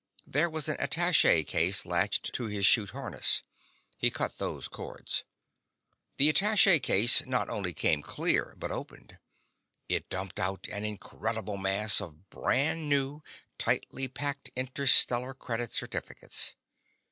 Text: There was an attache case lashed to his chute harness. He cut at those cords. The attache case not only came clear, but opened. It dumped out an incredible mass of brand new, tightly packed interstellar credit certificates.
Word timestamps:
There 0.25 0.49
was 0.49 0.67
an 0.67 0.77
attache 0.79 1.43
case 1.43 1.85
lashed 1.85 2.33
to 2.33 2.45
his 2.45 2.65
chute 2.65 2.89
harness. 2.89 3.43
He 3.95 4.09
cut 4.09 4.31
at 4.31 4.37
those 4.39 4.67
cords. 4.67 5.23
The 6.17 6.27
attache 6.27 6.79
case 6.79 7.23
not 7.27 7.49
only 7.51 7.71
came 7.71 8.01
clear, 8.01 8.55
but 8.57 8.71
opened. 8.71 9.19
It 9.87 10.09
dumped 10.09 10.39
out 10.39 10.67
an 10.69 10.85
incredible 10.85 11.57
mass 11.57 12.01
of 12.01 12.31
brand 12.31 12.89
new, 12.89 13.21
tightly 13.59 14.07
packed 14.07 14.49
interstellar 14.55 15.35
credit 15.35 15.71
certificates. 15.71 16.55